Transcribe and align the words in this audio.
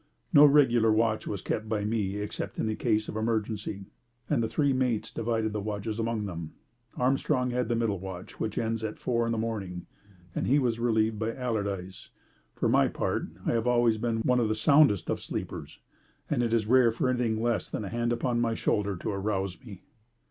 No 0.33 0.45
regular 0.45 0.91
watch 0.91 1.27
was 1.27 1.43
kept 1.43 1.69
by 1.69 1.85
me, 1.85 2.15
except 2.17 2.57
in 2.57 2.75
cases 2.77 3.07
of 3.07 3.15
emergency, 3.15 3.85
and 4.27 4.41
the 4.41 4.47
three 4.47 4.73
mates 4.73 5.11
divided 5.11 5.53
the 5.53 5.61
watches 5.61 5.99
among 5.99 6.25
them. 6.25 6.53
Armstrong 6.97 7.51
had 7.51 7.67
the 7.69 7.75
middle 7.75 7.99
watch, 7.99 8.39
which 8.39 8.57
ends 8.57 8.83
at 8.83 8.97
four 8.97 9.27
in 9.27 9.31
the 9.31 9.37
morning, 9.37 9.85
and 10.33 10.47
he 10.47 10.57
was 10.57 10.79
relieved 10.79 11.19
by 11.19 11.35
Allardyce. 11.35 12.09
For 12.55 12.67
my 12.67 12.87
part 12.87 13.27
I 13.45 13.51
have 13.51 13.67
always 13.67 13.99
been 13.99 14.21
one 14.21 14.39
of 14.39 14.47
the 14.47 14.55
soundest 14.55 15.07
of 15.07 15.21
sleepers, 15.21 15.77
and 16.31 16.41
it 16.41 16.51
is 16.51 16.65
rare 16.65 16.89
for 16.91 17.07
anything 17.07 17.39
less 17.39 17.69
than 17.69 17.85
a 17.85 17.89
hand 17.89 18.11
upon 18.11 18.41
my 18.41 18.55
shoulder 18.55 18.95
to 18.97 19.11
arouse 19.11 19.63
me. 19.63 19.83